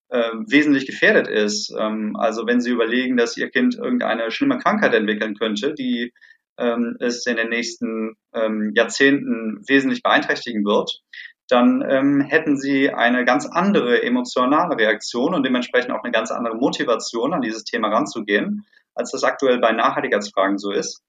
äh, 0.08 0.32
wesentlich 0.48 0.86
gefährdet 0.86 1.28
ist. 1.28 1.76
Ähm, 1.78 2.16
also 2.16 2.48
wenn 2.48 2.62
Sie 2.62 2.72
überlegen, 2.72 3.18
dass 3.18 3.36
Ihr 3.36 3.50
Kind 3.50 3.76
irgendeine 3.76 4.32
schlimme 4.32 4.58
Krankheit 4.58 4.94
entwickeln 4.94 5.36
könnte, 5.36 5.74
die 5.74 6.14
ähm, 6.58 6.96
es 7.02 7.26
in 7.26 7.36
den 7.36 7.50
nächsten 7.50 8.16
ähm, 8.34 8.72
Jahrzehnten 8.74 9.62
wesentlich 9.68 10.02
beeinträchtigen 10.02 10.64
wird, 10.64 11.02
dann 11.50 11.84
ähm, 11.86 12.22
hätten 12.22 12.58
Sie 12.58 12.90
eine 12.90 13.26
ganz 13.26 13.48
andere 13.48 14.02
emotionale 14.02 14.78
Reaktion 14.78 15.34
und 15.34 15.46
dementsprechend 15.46 15.92
auch 15.92 16.04
eine 16.04 16.14
ganz 16.14 16.32
andere 16.32 16.56
Motivation, 16.56 17.34
an 17.34 17.42
dieses 17.42 17.66
Thema 17.66 17.90
ranzugehen, 17.90 18.66
als 18.96 19.12
das 19.12 19.26
aktuell 19.26 19.60
bei 19.60 19.74
Nachhaltigkeitsfragen 19.74 20.58
so 20.58 20.72
ist. 20.72 21.04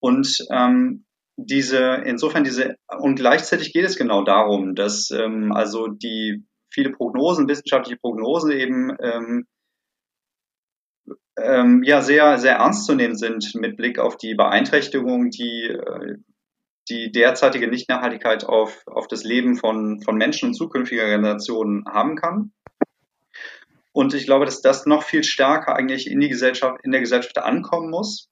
Und 0.00 0.46
ähm, 0.50 1.04
diese, 1.36 2.02
insofern 2.04 2.44
diese, 2.44 2.76
und 2.98 3.16
gleichzeitig 3.16 3.72
geht 3.72 3.84
es 3.84 3.96
genau 3.96 4.24
darum, 4.24 4.74
dass 4.74 5.10
ähm, 5.10 5.52
also 5.52 5.88
die 5.88 6.44
viele 6.70 6.90
Prognosen, 6.90 7.48
wissenschaftliche 7.48 7.98
Prognosen 7.98 8.52
eben 8.52 8.96
ähm, 9.00 9.46
ähm, 11.38 11.82
ja 11.82 12.02
sehr, 12.02 12.38
sehr 12.38 12.56
ernst 12.56 12.86
zu 12.86 12.94
nehmen 12.94 13.16
sind 13.16 13.54
mit 13.54 13.76
Blick 13.76 13.98
auf 13.98 14.16
die 14.16 14.34
Beeinträchtigung, 14.34 15.30
die 15.30 15.68
äh, 15.68 16.16
die 16.90 17.12
derzeitige 17.12 17.68
Nichtnachhaltigkeit 17.68 18.44
auf, 18.44 18.82
auf 18.86 19.06
das 19.06 19.22
Leben 19.24 19.56
von, 19.56 20.00
von 20.02 20.16
Menschen 20.16 20.48
und 20.48 20.54
zukünftiger 20.54 21.06
Generationen 21.06 21.84
haben 21.86 22.16
kann. 22.16 22.52
Und 23.92 24.14
ich 24.14 24.24
glaube, 24.24 24.44
dass 24.44 24.60
das 24.60 24.86
noch 24.86 25.02
viel 25.02 25.24
stärker 25.24 25.74
eigentlich 25.74 26.10
in 26.10 26.20
die 26.20 26.28
Gesellschaft, 26.28 26.80
in 26.82 26.90
der 26.90 27.00
Gesellschaft 27.00 27.38
ankommen 27.38 27.90
muss. 27.90 28.29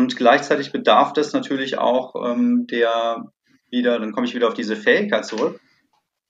Und 0.00 0.16
gleichzeitig 0.16 0.72
bedarf 0.72 1.12
das 1.12 1.34
natürlich 1.34 1.76
auch 1.76 2.14
ähm, 2.24 2.66
der 2.66 3.30
wieder, 3.70 3.98
dann 3.98 4.12
komme 4.12 4.26
ich 4.26 4.34
wieder 4.34 4.48
auf 4.48 4.54
diese 4.54 4.74
Fähigkeit 4.74 5.26
zurück, 5.26 5.60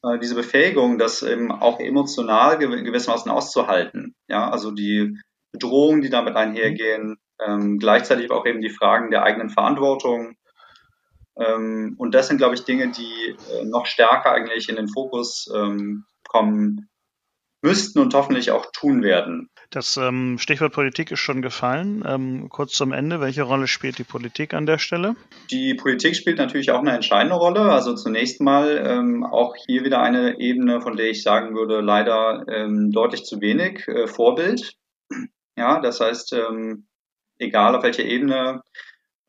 äh, 0.02 0.18
diese 0.18 0.34
Befähigung, 0.34 0.98
das 0.98 1.22
eben 1.22 1.52
auch 1.52 1.78
emotional 1.78 2.58
gewissermaßen 2.58 3.30
auszuhalten. 3.30 4.16
Ja, 4.26 4.50
also 4.50 4.72
die 4.72 5.16
Bedrohungen, 5.52 6.00
die 6.00 6.10
damit 6.10 6.34
einhergehen, 6.34 7.18
ähm, 7.38 7.78
gleichzeitig 7.78 8.32
auch 8.32 8.44
eben 8.44 8.60
die 8.60 8.70
Fragen 8.70 9.12
der 9.12 9.22
eigenen 9.22 9.50
Verantwortung. 9.50 10.34
Ähm, 11.36 11.94
und 11.96 12.12
das 12.12 12.26
sind, 12.26 12.38
glaube 12.38 12.56
ich, 12.56 12.64
Dinge, 12.64 12.90
die 12.90 13.36
äh, 13.52 13.64
noch 13.66 13.86
stärker 13.86 14.32
eigentlich 14.32 14.68
in 14.68 14.74
den 14.74 14.88
Fokus 14.88 15.48
ähm, 15.54 16.06
kommen 16.28 16.88
müssten 17.62 17.98
und 17.98 18.14
hoffentlich 18.14 18.50
auch 18.50 18.66
tun 18.72 19.02
werden. 19.02 19.50
Das 19.70 19.96
ähm, 19.96 20.38
Stichwort 20.38 20.72
Politik 20.72 21.12
ist 21.12 21.20
schon 21.20 21.42
gefallen. 21.42 22.02
Ähm, 22.06 22.48
kurz 22.48 22.72
zum 22.72 22.92
Ende, 22.92 23.20
welche 23.20 23.42
Rolle 23.42 23.68
spielt 23.68 23.98
die 23.98 24.04
Politik 24.04 24.52
an 24.54 24.66
der 24.66 24.78
Stelle? 24.78 25.14
Die 25.50 25.74
Politik 25.74 26.16
spielt 26.16 26.38
natürlich 26.38 26.72
auch 26.72 26.80
eine 26.80 26.92
entscheidende 26.92 27.36
Rolle. 27.36 27.60
Also 27.60 27.94
zunächst 27.94 28.40
mal 28.40 28.82
ähm, 28.84 29.24
auch 29.24 29.54
hier 29.66 29.84
wieder 29.84 30.02
eine 30.02 30.40
Ebene, 30.40 30.80
von 30.80 30.96
der 30.96 31.10
ich 31.10 31.22
sagen 31.22 31.54
würde, 31.54 31.80
leider 31.80 32.44
ähm, 32.48 32.90
deutlich 32.90 33.24
zu 33.24 33.40
wenig 33.40 33.86
äh, 33.86 34.08
Vorbild. 34.08 34.74
Ja, 35.56 35.80
das 35.80 36.00
heißt, 36.00 36.32
ähm, 36.32 36.86
egal 37.38 37.76
auf 37.76 37.84
welcher 37.84 38.04
Ebene, 38.04 38.62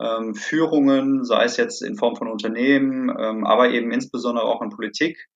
ähm, 0.01 0.33
Führungen, 0.33 1.23
sei 1.23 1.43
es 1.43 1.57
jetzt 1.57 1.83
in 1.83 1.97
Form 1.97 2.15
von 2.15 2.27
Unternehmen, 2.27 3.11
aber 3.45 3.69
eben 3.69 3.91
insbesondere 3.91 4.45
auch 4.45 4.61
in 4.63 4.69
Politik, 4.69 5.27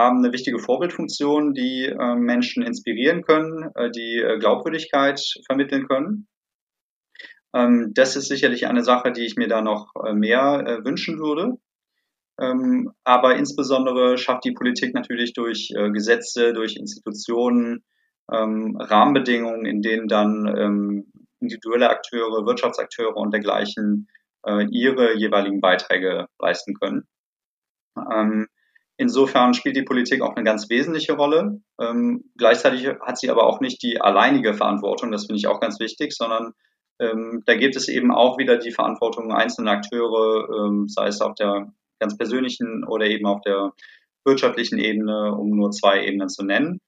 haben 0.00 0.18
eine 0.18 0.32
wichtige 0.32 0.58
Vorbildfunktion, 0.58 1.54
die 1.54 1.86
äh, 1.86 2.14
Menschen 2.14 2.62
inspirieren 2.62 3.22
können, 3.22 3.70
äh, 3.74 3.90
die 3.90 4.18
äh, 4.18 4.38
Glaubwürdigkeit 4.38 5.20
vermitteln 5.46 5.86
können. 5.88 6.28
Ähm, 7.54 7.92
das 7.94 8.16
ist 8.16 8.28
sicherlich 8.28 8.66
eine 8.66 8.84
Sache, 8.84 9.12
die 9.12 9.24
ich 9.24 9.36
mir 9.36 9.48
da 9.48 9.62
noch 9.62 9.92
äh, 10.04 10.12
mehr 10.12 10.64
äh, 10.66 10.84
wünschen 10.84 11.18
würde. 11.18 11.58
Ähm, 12.40 12.92
aber 13.04 13.36
insbesondere 13.36 14.16
schafft 14.16 14.44
die 14.44 14.52
Politik 14.52 14.94
natürlich 14.94 15.32
durch 15.32 15.70
äh, 15.76 15.90
Gesetze, 15.90 16.52
durch 16.52 16.76
Institutionen, 16.76 17.84
ähm, 18.32 18.76
Rahmenbedingungen, 18.78 19.66
in 19.66 19.82
denen 19.82 20.08
dann 20.08 20.46
ähm, 20.56 21.12
individuelle 21.40 21.90
Akteure, 21.90 22.46
Wirtschaftsakteure 22.46 23.16
und 23.16 23.32
dergleichen 23.32 24.08
ihre 24.70 25.18
jeweiligen 25.18 25.60
Beiträge 25.60 26.26
leisten 26.38 26.72
können. 26.72 27.06
Insofern 29.00 29.54
spielt 29.54 29.76
die 29.76 29.82
Politik 29.82 30.20
auch 30.20 30.36
eine 30.36 30.44
ganz 30.44 30.68
wesentliche 30.68 31.14
Rolle. 31.14 31.62
Ähm, 31.80 32.24
gleichzeitig 32.36 32.86
hat 33.00 33.18
sie 33.18 33.30
aber 33.30 33.46
auch 33.46 33.60
nicht 33.60 33.82
die 33.82 33.98
alleinige 33.98 34.52
Verantwortung, 34.52 35.10
das 35.10 35.24
finde 35.24 35.38
ich 35.38 35.46
auch 35.46 35.58
ganz 35.58 35.80
wichtig, 35.80 36.12
sondern 36.12 36.52
ähm, 37.00 37.42
da 37.46 37.54
gibt 37.54 37.76
es 37.76 37.88
eben 37.88 38.12
auch 38.12 38.36
wieder 38.36 38.58
die 38.58 38.72
Verantwortung 38.72 39.32
einzelner 39.32 39.70
Akteure, 39.70 40.66
ähm, 40.66 40.86
sei 40.86 41.06
es 41.06 41.22
auf 41.22 41.34
der 41.34 41.72
ganz 41.98 42.18
persönlichen 42.18 42.84
oder 42.86 43.06
eben 43.06 43.24
auf 43.24 43.40
der 43.40 43.72
wirtschaftlichen 44.26 44.78
Ebene, 44.78 45.34
um 45.34 45.56
nur 45.56 45.70
zwei 45.70 46.04
Ebenen 46.04 46.28
zu 46.28 46.44
nennen. 46.44 46.82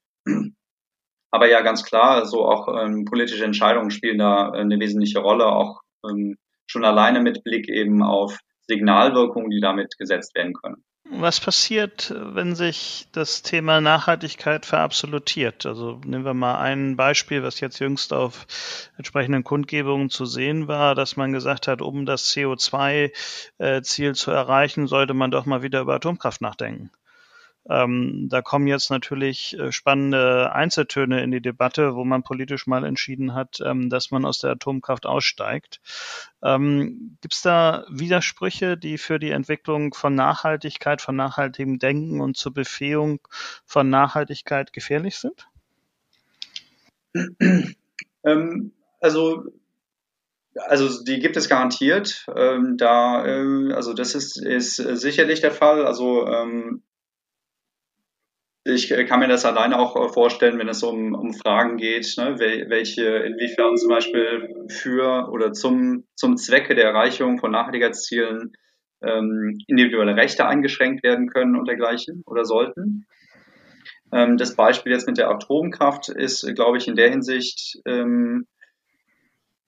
Aber 1.31 1.49
ja, 1.49 1.62
ganz 1.62 1.83
klar, 1.83 2.26
so 2.26 2.45
auch 2.45 2.69
ähm, 2.78 3.07
politische 3.07 3.47
Entscheidungen 3.47 3.90
spielen 3.90 4.19
da 4.19 4.50
eine 4.50 4.78
wesentliche 4.78 5.21
Rolle, 5.21 5.47
auch 5.47 5.81
ähm, 6.07 6.37
schon 6.66 6.85
alleine 6.85 7.23
mit 7.23 7.42
Blick 7.42 7.71
eben 7.71 8.02
auf 8.02 8.37
Signalwirkungen, 8.69 9.49
die 9.49 9.61
damit 9.61 9.97
gesetzt 9.97 10.35
werden 10.35 10.52
können. 10.52 10.85
Was 11.11 11.40
passiert, 11.40 12.14
wenn 12.16 12.54
sich 12.54 13.09
das 13.12 13.42
Thema 13.42 13.80
Nachhaltigkeit 13.80 14.64
verabsolutiert? 14.64 15.66
Also 15.66 16.00
nehmen 16.04 16.25
wir 16.25 16.32
mal 16.32 16.59
ein 16.59 16.97
Beispiel, 16.97 17.42
was 17.42 17.61
jetzt 17.61 17.80
jüngst 17.80 18.12
auf 18.12 18.47
entsprechenden 18.97 19.44
Kundgebungen 19.44 20.11
zu 20.11 20.26
sehen 20.26 20.68
war, 20.68 20.94
dass 20.94 21.16
man 21.16 21.32
gesagt 21.32 21.66
hat, 21.68 21.82
um 21.82 22.06
das 22.06 22.32
CO2-Ziel 22.32 24.11
äh, 24.11 24.14
zu 24.14 24.30
erreichen, 24.30 24.87
sollte 24.87 25.12
man 25.12 25.30
doch 25.30 25.44
mal 25.44 25.62
wieder 25.62 25.80
über 25.80 25.94
Atomkraft 25.94 26.40
nachdenken. 26.40 26.90
Ähm, 27.69 28.28
da 28.28 28.42
kommen 28.42 28.66
jetzt 28.66 28.90
natürlich 28.90 29.57
äh, 29.59 29.71
spannende 29.71 30.52
Einzeltöne 30.52 31.23
in 31.23 31.31
die 31.31 31.40
Debatte, 31.40 31.95
wo 31.95 32.04
man 32.04 32.23
politisch 32.25 32.66
mal 32.66 32.85
entschieden 32.85 33.35
hat, 33.35 33.61
ähm, 33.64 33.88
dass 33.88 34.11
man 34.11 34.25
aus 34.25 34.38
der 34.38 34.50
Atomkraft 34.50 35.07
aussteigt. 35.07 35.81
Ähm, 36.42 37.19
Gibt 37.21 37.35
es 37.35 37.42
da 37.42 37.85
Widersprüche, 37.88 38.76
die 38.76 38.99
für 38.99 39.19
die 39.19 39.31
Entwicklung 39.31 39.95
von 39.95 40.14
Nachhaltigkeit, 40.14 41.00
von 41.00 41.14
nachhaltigem 41.14 41.78
Denken 41.78 42.21
und 42.21 42.37
zur 42.37 42.52
Befähigung 42.52 43.21
von 43.64 43.88
Nachhaltigkeit 43.90 44.73
gefährlich 44.73 45.19
sind? 45.19 45.47
Ähm, 48.25 48.73
also 49.00 49.45
also 50.54 51.02
die 51.04 51.19
gibt 51.19 51.37
es 51.37 51.49
garantiert. 51.49 52.26
Ähm, 52.35 52.76
da, 52.76 53.25
äh, 53.25 53.73
also 53.73 53.95
das 53.95 54.14
ist, 54.14 54.40
ist 54.40 54.76
sicherlich 54.76 55.40
der 55.40 55.52
Fall. 55.52 55.87
Also 55.87 56.26
ähm, 56.26 56.83
ich 58.64 58.90
äh, 58.90 59.04
kann 59.04 59.21
mir 59.21 59.28
das 59.28 59.45
alleine 59.45 59.78
auch 59.78 59.97
äh, 59.97 60.09
vorstellen, 60.09 60.59
wenn 60.59 60.69
es 60.69 60.83
um, 60.83 61.14
um 61.14 61.33
Fragen 61.35 61.76
geht, 61.76 62.14
ne, 62.16 62.38
welche, 62.38 63.04
inwiefern 63.04 63.76
zum 63.76 63.88
Beispiel 63.88 64.66
für 64.69 65.28
oder 65.31 65.52
zum, 65.52 66.04
zum 66.14 66.37
Zwecke 66.37 66.75
der 66.75 66.85
Erreichung 66.85 67.38
von 67.38 67.50
Nachhaltigkeitszielen 67.50 68.52
ähm, 69.02 69.59
individuelle 69.66 70.16
Rechte 70.16 70.47
eingeschränkt 70.47 71.02
werden 71.02 71.28
können 71.28 71.57
und 71.57 71.66
dergleichen 71.66 72.23
oder 72.26 72.45
sollten. 72.45 73.07
Ähm, 74.12 74.37
das 74.37 74.54
Beispiel 74.54 74.92
jetzt 74.92 75.09
mit 75.09 75.19
der 75.19 75.31
Atomkraft 75.31 76.09
ist, 76.09 76.47
glaube 76.54 76.78
ich, 76.78 76.87
in 76.87 76.97
der 76.97 77.11
Hinsicht 77.11 77.81
ähm, 77.85 78.47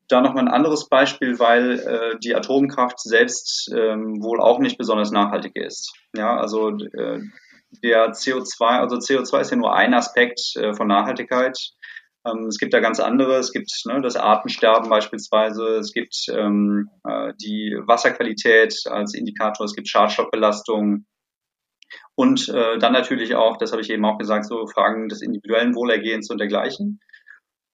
da 0.06 0.20
nochmal 0.20 0.44
ein 0.44 0.54
anderes 0.54 0.88
Beispiel, 0.88 1.38
weil 1.38 1.80
äh, 1.80 2.18
die 2.22 2.36
Atomkraft 2.36 3.00
selbst 3.00 3.72
ähm, 3.74 4.22
wohl 4.22 4.40
auch 4.40 4.58
nicht 4.58 4.78
besonders 4.78 5.10
nachhaltig 5.10 5.56
ist. 5.56 5.94
Ja, 6.14 6.36
also 6.36 6.70
äh, 6.70 7.20
der 7.82 8.12
CO2, 8.12 8.64
also 8.64 8.96
CO2 8.96 9.40
ist 9.40 9.50
ja 9.50 9.56
nur 9.56 9.74
ein 9.74 9.94
Aspekt 9.94 10.40
äh, 10.56 10.74
von 10.74 10.86
Nachhaltigkeit. 10.86 11.58
Ähm, 12.26 12.46
es 12.46 12.58
gibt 12.58 12.72
da 12.72 12.80
ganz 12.80 13.00
andere. 13.00 13.36
Es 13.36 13.52
gibt 13.52 13.70
ne, 13.86 14.00
das 14.00 14.16
Artensterben 14.16 14.88
beispielsweise. 14.88 15.76
Es 15.76 15.92
gibt 15.92 16.14
ähm, 16.30 16.88
äh, 17.06 17.32
die 17.40 17.76
Wasserqualität 17.86 18.74
als 18.86 19.14
Indikator. 19.14 19.64
Es 19.64 19.74
gibt 19.74 19.88
Schadstoffbelastung. 19.88 21.06
Und 22.16 22.48
äh, 22.48 22.78
dann 22.78 22.92
natürlich 22.92 23.34
auch, 23.34 23.56
das 23.56 23.72
habe 23.72 23.82
ich 23.82 23.90
eben 23.90 24.04
auch 24.04 24.18
gesagt, 24.18 24.46
so 24.46 24.66
Fragen 24.66 25.08
des 25.08 25.20
individuellen 25.22 25.74
Wohlergehens 25.74 26.30
und 26.30 26.38
dergleichen. 26.38 27.00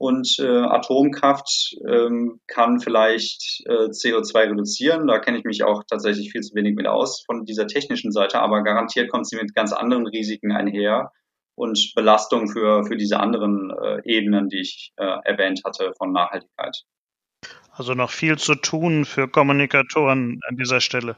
Und 0.00 0.38
äh, 0.38 0.46
Atomkraft 0.46 1.76
ähm, 1.86 2.40
kann 2.46 2.80
vielleicht 2.80 3.62
äh, 3.66 3.90
CO2 3.90 4.52
reduzieren. 4.52 5.06
Da 5.06 5.18
kenne 5.18 5.36
ich 5.36 5.44
mich 5.44 5.62
auch 5.62 5.84
tatsächlich 5.86 6.32
viel 6.32 6.40
zu 6.40 6.54
wenig 6.54 6.74
mit 6.74 6.86
aus 6.86 7.22
von 7.26 7.44
dieser 7.44 7.66
technischen 7.66 8.10
Seite, 8.10 8.40
aber 8.40 8.62
garantiert 8.62 9.10
kommt 9.10 9.28
sie 9.28 9.36
mit 9.36 9.54
ganz 9.54 9.74
anderen 9.74 10.06
Risiken 10.06 10.52
einher 10.52 11.12
und 11.54 11.92
Belastung 11.94 12.48
für, 12.48 12.82
für 12.84 12.96
diese 12.96 13.20
anderen 13.20 13.70
äh, 13.70 14.00
Ebenen, 14.04 14.48
die 14.48 14.60
ich 14.60 14.94
äh, 14.96 15.18
erwähnt 15.24 15.60
hatte 15.66 15.92
von 15.98 16.12
Nachhaltigkeit. 16.12 16.78
Also 17.70 17.92
noch 17.92 18.10
viel 18.10 18.38
zu 18.38 18.54
tun 18.54 19.04
für 19.04 19.28
Kommunikatoren 19.28 20.40
an 20.48 20.56
dieser 20.56 20.80
Stelle. 20.80 21.16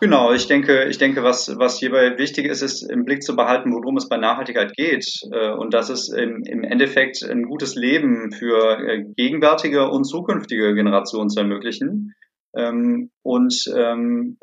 Genau, 0.00 0.32
ich 0.32 0.46
denke, 0.46 0.86
ich 0.88 0.96
denke, 0.96 1.22
was, 1.22 1.58
was 1.58 1.78
hierbei 1.78 2.16
wichtig 2.16 2.46
ist, 2.46 2.62
ist 2.62 2.90
im 2.90 3.04
Blick 3.04 3.22
zu 3.22 3.36
behalten, 3.36 3.70
worum 3.74 3.98
es 3.98 4.08
bei 4.08 4.16
Nachhaltigkeit 4.16 4.74
geht. 4.74 5.06
Äh, 5.30 5.50
und 5.50 5.74
das 5.74 5.90
ist 5.90 6.08
im, 6.08 6.42
im 6.44 6.64
Endeffekt 6.64 7.22
ein 7.22 7.42
gutes 7.42 7.74
Leben 7.74 8.32
für 8.32 8.78
äh, 8.78 9.04
gegenwärtige 9.14 9.90
und 9.90 10.04
zukünftige 10.04 10.74
Generationen 10.74 11.28
zu 11.28 11.40
ermöglichen. 11.40 12.14
Ähm, 12.56 13.10
und 13.22 13.54
ähm, 13.76 14.38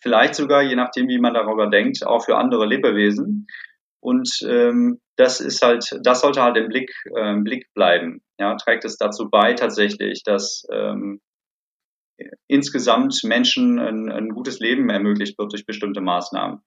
vielleicht 0.00 0.34
sogar, 0.34 0.62
je 0.62 0.76
nachdem, 0.76 1.08
wie 1.08 1.20
man 1.20 1.34
darüber 1.34 1.68
denkt, 1.68 2.06
auch 2.06 2.24
für 2.24 2.38
andere 2.38 2.64
Lebewesen. 2.64 3.46
Und 4.00 4.30
ähm, 4.48 4.98
das 5.16 5.42
ist 5.42 5.60
halt, 5.60 5.84
das 6.02 6.22
sollte 6.22 6.42
halt 6.42 6.56
im 6.56 6.68
Blick, 6.68 6.90
äh, 7.14 7.34
im 7.34 7.44
Blick 7.44 7.66
bleiben. 7.74 8.22
Ja, 8.38 8.56
trägt 8.56 8.86
es 8.86 8.96
dazu 8.96 9.28
bei 9.30 9.52
tatsächlich, 9.52 10.22
dass 10.24 10.64
insgesamt 12.46 13.20
Menschen 13.24 13.78
ein, 13.78 14.10
ein 14.10 14.28
gutes 14.30 14.58
Leben 14.60 14.90
ermöglicht 14.90 15.38
wird 15.38 15.52
durch 15.52 15.66
bestimmte 15.66 16.00
Maßnahmen. 16.00 16.60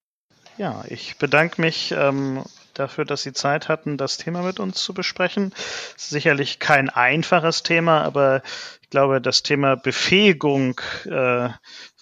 Ja, 0.58 0.84
ich 0.88 1.18
bedanke 1.18 1.62
mich 1.62 1.94
ähm, 1.98 2.44
dafür, 2.74 3.04
dass 3.04 3.24
Sie 3.24 3.34
Zeit 3.34 3.68
hatten, 3.68 3.98
das 3.98 4.18
Thema 4.18 4.42
mit 4.42 4.60
uns 4.60 4.82
zu 4.84 4.94
besprechen. 4.94 5.54
Sicherlich 5.98 6.60
kein 6.60 6.90
einfaches 6.90 7.64
Thema, 7.64 8.02
aber 8.04 8.42
ich 8.82 8.90
glaube, 8.90 9.20
das 9.20 9.44
Thema 9.44 9.76
Befähigung 9.76 10.80
äh, 11.06 11.50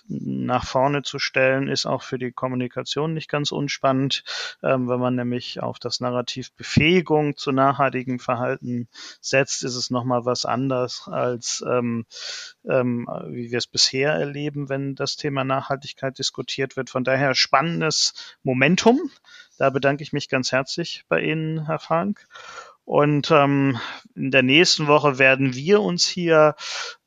nach 0.08 0.66
vorne 0.66 1.02
zu 1.04 1.20
stellen, 1.20 1.68
ist 1.68 1.86
auch 1.86 2.04
für 2.04 2.18
die 2.18 2.32
Kommunikation 2.32 3.14
nicht 3.14 3.30
ganz 3.30 3.52
unspannend, 3.52 4.24
ähm, 4.62 4.90
wenn 4.90 5.00
man 5.00 5.16
nämlich 5.16 5.62
auf 5.62 5.80
das 5.80 6.00
Narrativ 6.00 6.52
Befähigung 6.54 7.38
zu 7.38 7.52
nachhaltigem 7.52 8.20
Verhalten 8.20 8.88
setzt, 9.22 9.64
ist 9.64 9.76
es 9.76 9.90
nochmal 9.90 10.26
was 10.26 10.46
anderes 10.46 11.08
als 11.08 11.64
ähm, 11.68 12.06
ähm, 12.70 13.08
wie 13.28 13.52
wir 13.52 13.58
es 13.58 13.68
bisher 13.68 14.14
erleben, 14.14 14.70
wenn 14.70 14.96
das 14.96 15.16
Thema 15.16 15.44
Nachhaltigkeit 15.44 16.18
diskutiert 16.18 16.76
wird. 16.76 16.90
Von 16.90 17.04
daher 17.04 17.36
spannendes 17.36 18.14
Momentum. 18.44 19.00
Da 19.58 19.70
bedanke 19.70 20.04
ich 20.04 20.14
mich 20.14 20.30
ganz 20.30 20.52
herzlich 20.52 21.06
bei 21.08 21.22
Ihnen, 21.22 21.66
Herr 21.68 21.80
Frank. 21.80 22.28
Und 22.86 23.32
ähm, 23.32 23.80
in 24.14 24.32
der 24.32 24.44
nächsten 24.44 24.88
Woche 24.88 25.18
werden 25.18 25.56
wir 25.56 25.82
uns 25.82 26.06
hier 26.06 26.56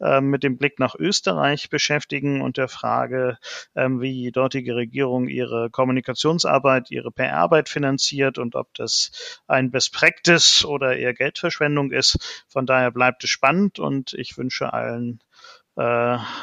äh, 0.01 0.23
mit 0.23 0.43
dem 0.43 0.57
Blick 0.57 0.79
nach 0.79 0.95
Österreich 0.95 1.69
beschäftigen 1.69 2.41
und 2.41 2.57
der 2.57 2.69
Frage, 2.69 3.39
ähm, 3.75 4.01
wie 4.01 4.13
die 4.13 4.33
dortige 4.33 4.75
Regierung 4.75 5.29
ihre 5.29 5.69
Kommunikationsarbeit, 5.69 6.91
ihre 6.91 7.13
PR-Arbeit 7.13 7.69
finanziert 7.69 8.39
und 8.39 8.55
ob 8.55 8.73
das 8.75 9.41
ein 9.47 9.71
Best 9.71 9.93
Practice 9.93 10.65
oder 10.65 10.97
eher 10.97 11.13
Geldverschwendung 11.13 11.93
ist. 11.93 12.45
Von 12.49 12.65
daher 12.65 12.91
bleibt 12.91 13.23
es 13.25 13.31
spannend 13.31 13.79
und 13.79 14.15
ich 14.15 14.39
wünsche 14.39 14.73
allen 14.73 15.21
äh, 15.77 15.83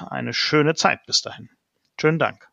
eine 0.10 0.34
schöne 0.34 0.76
Zeit 0.76 1.06
bis 1.08 1.24
dahin. 1.24 1.50
Schönen 2.00 2.19
Dank. 2.19 2.48